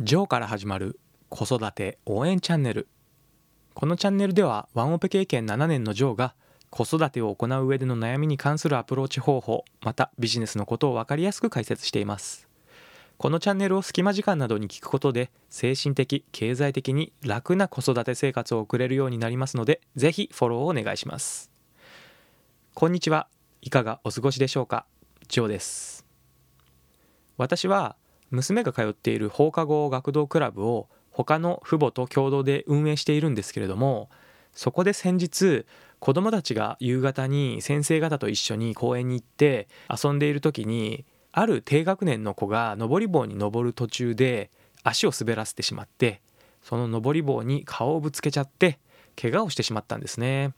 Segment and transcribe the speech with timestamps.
[0.00, 0.98] ジョーから始まる
[1.28, 2.88] 子育て応援チャンネル。
[3.74, 6.34] このチャンネルではワンオペ経験7年のジョーが
[6.68, 12.48] 子育てを行う上での悩みに関するアプローチ方法またビジネスのことを分かりやすく解説しています。
[13.18, 21.52] このチャンネルを隙間時間などに聞くことで精神的経済的に楽な子育て生活を送れるようになりますのでぜひフォローをお願いします。
[22.74, 23.28] こんにちは。
[23.62, 24.86] いかがお過ごしでしょうか？
[25.28, 26.04] ジョーです。
[27.36, 27.94] 私は
[28.30, 34.08] 娘が通っている放課後学童クラブを他の父母と共同で運営しているんですけれども
[34.52, 35.64] そこで先日
[36.00, 44.50] 子どもたちが夕方に先生方と一緒に公園に行って遊んでいる時にある低学年の子が登り棒に登る途中で
[44.82, 46.20] 足を滑らせてしまって
[46.62, 48.78] その登り棒に顔をぶつけちゃって
[49.20, 50.52] 怪我をしてしまったんですね。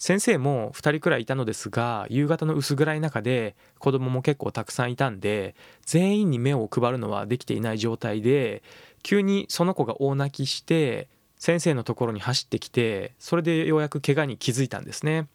[0.00, 5.54] 先生も2人くらいいたのですが夕方の薄暗い中で子供も結構たくさんいたんで
[5.84, 8.62] 全員に目を配るのはできていない状態で
[9.02, 15.28] 急にその子が大泣きして先生のところに走ってきてそれでようやく怪我に気づいたんですね。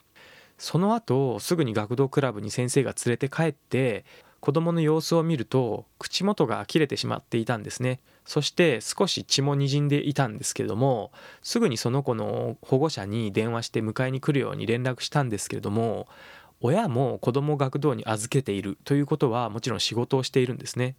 [0.58, 4.04] その後すぐに学童クラブに先生が連れて帰って
[4.46, 8.00] 子供の様子を見ると口元が切れてしまっていたんですね。
[8.26, 16.08] そして少し血もにじんでいたんですけれどもすぐにその子の保護者に電話して迎えに来るように連絡したんですけれども
[16.62, 20.96] 親も子供を学童に預けているということはもちろん仕事をしているんですね。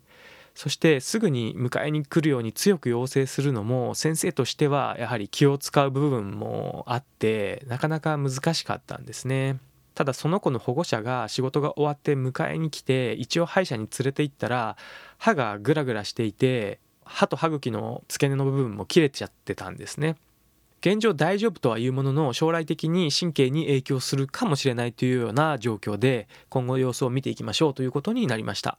[0.57, 9.61] そしてすぐに迎えに来るように強く要請するのも先生としてはやはり気を使う部分もあってなかなか難しかったんですね。
[9.97, 14.77] ただその子の保護者が仕事が終わって迎えに来て一応歯医者に連れて行ったら
[15.17, 20.17] 歯がグラグラしていて歯と歯茎の付け根の部分も切れちゃってたんですね。
[20.83, 28.77] 現状大丈夫とはいうものの将来的に神経に影響するかもしれないというような状況で今後様子を見ていきましょうということになりました。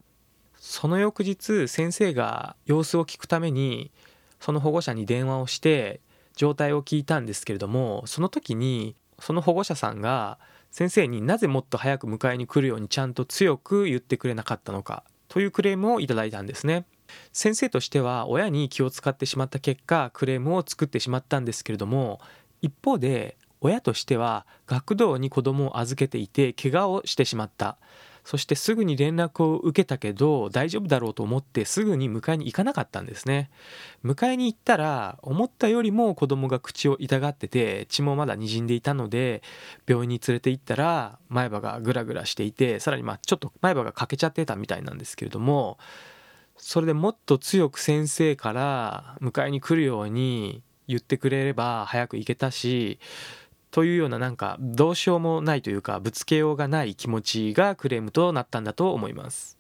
[0.59, 3.91] その翌日先生が様子を聞くために
[4.39, 5.99] その保護者に電話をして
[6.35, 10.37] 状態を聞いたんですけれどもその時にその保護者さんが
[10.71, 16.85] 先生になぜもっと早く迎えに来るようにちゃんと強く言ってくれなかったのかというクレームをいただいたんですね。
[17.31, 22.19] 先生としては親に気を使ってしまった結果クレームを作ってしまったんですけれども
[22.61, 27.77] 一方で親としては学童に子供を預けていて怪我をしてしまった。
[28.27, 33.49] そしてすぐに連絡を受けたけど大丈夫だろうと思ってすぐに迎えに行かなかったんですね。
[34.03, 39.43] 迎えに行ったら思ったよりも子供が口を痛がってて血もまだにじんでいたので
[39.88, 45.77] 病院に連れて行ったら前歯がグラグラしていてさらにまあちょっと前歯が欠けちゃってたみたいなんですけれども
[46.57, 52.99] それでもっと強く先生から迎えに来るように言ってくれれば早く行けたし
[53.77, 59.55] というようななんかどうしようもないというかぶつけようがない気持ちがクレームとなったんだと思います。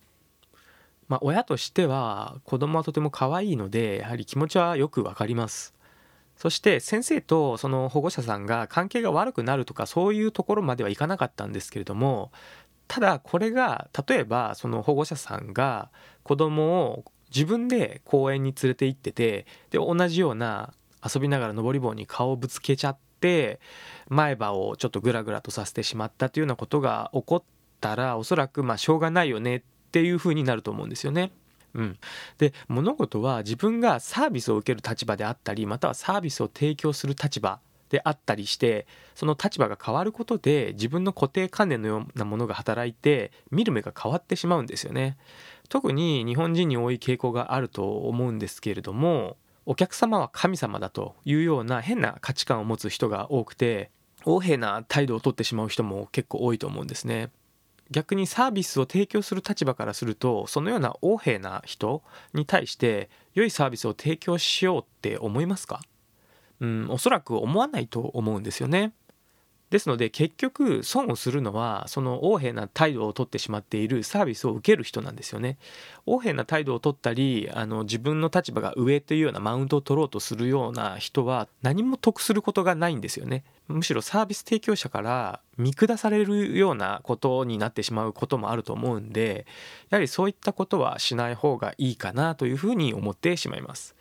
[1.07, 5.75] まあ、親としては子供はとても可愛いのでやはり気持ちはよくわかります。
[6.35, 12.31] そして先生とその保護者さんが関係が悪くなるとかそういうところまではいかなかったんですけれども
[12.87, 15.91] ただこれが例えばその保護者さんが
[16.23, 20.73] 子供を自分で公園に連れて行っててで同じような
[21.05, 23.59] 遊びながら登り棒に顔をぶつけちゃって
[24.09, 27.43] 前歯をちょっとグラグラとさせてしまったというようなことが起こっ
[27.81, 29.61] たらおそらくまあしょうがないよねっ
[29.91, 31.31] ていうふうになると思うんですよね。
[31.73, 31.97] うん、
[32.37, 45.17] で物事は自分がサービスを受ける立場であったりまたはサービスを提供する立場であったりしてその立場が変わることで自分の固定観念のようなものが働いて見る目が変わってしまうんですよね。
[45.69, 49.37] 特に日本人に多い傾向があると思うんですけれども
[49.69, 53.91] お客様は神様だというような変な価値観を持つ人が多くて
[54.25, 57.31] 横柄な態度をとってしまう人も結構多いと思うんですね。
[57.91, 62.01] 逆にサービスを提供する立場からするとそのような横柄な人
[62.33, 65.81] に対して良いサービスを提供しようって思いますか？
[66.61, 68.93] うんおそらく思わないと思うんですよね。
[69.69, 75.57] ですので結局損をするのはその横柄な態度をとってしまっているサービスを受ける人なんですよね。
[76.05, 83.43] 横柄な態度をとったりあの自分の立場が上というようなマウントを取ろうとするような人は何も得することがないんですよね。
[83.67, 89.45] むしろサービス提供者から見下されるようなことになってしまうこともあると思うんで
[89.89, 93.95] やはりそういったことはしない方がいいかなというふうに思ってしまいます。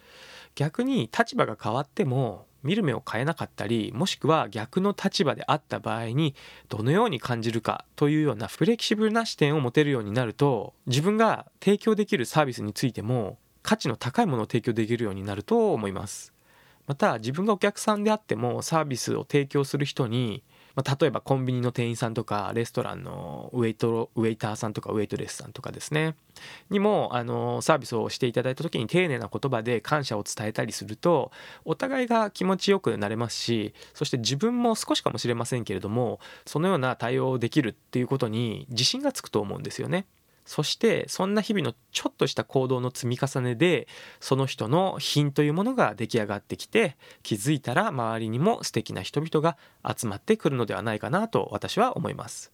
[0.54, 6.34] 逆に立場が変わっても見る目を変えなかったりもしくは逆の立場であった場合に
[6.68, 16.32] どのように感じるかというようなフレキシブルな視点を持てるようになると自分が提供できるサービスについても価値の高いものを提供できるようになると思います。
[16.86, 20.44] また自分がお客さんであってもサービスを提供する人に
[20.76, 26.14] まあ、例えばコンビニの店員さんとかレストランのウェイトウェイターさんとかウェイトレスさんとかですね
[26.70, 31.32] にもあのサービスをしていただいた時に丁寧な言葉で感謝を伝えたりすると
[31.64, 40.04] お互いが気持ちよくなれますしそして自分も少しかもしれませんけれどもそのような対応できるっていうことに自信がつくと思うんですよね。
[40.46, 43.88] そしてそんな日々のちょっとした行動の積み重ねで
[44.20, 52.52] その人の品というものが出来上がってきて気づいたら周りにも素敵な人々が集まってくるのではないかなと私は思います。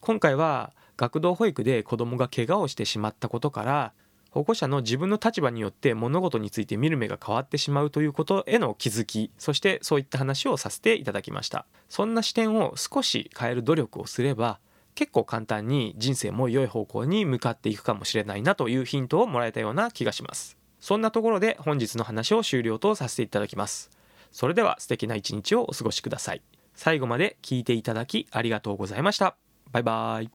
[0.00, 3.92] 今回は学童保育で子どもが怪我をしてしまったことから
[4.30, 11.66] 保護者の自分の立場によって物事について見る目が変わってしまうということへの気づきそしてそういった話をさせていただきました。
[11.88, 14.58] そんな視点を少し変える努力をすれば
[14.94, 20.56] 結構簡単に人生も良い方向に向かっていくかもしれないなというヒントをもらえたような気がします。
[20.80, 23.90] そんなところで本日の話を終了とさせていただきます。
[24.30, 26.42] それでは素敵な一日をお過ごしください。
[26.74, 29.36] 最後まで聞いていただきありがとうございました。
[29.72, 30.22] バイバイ。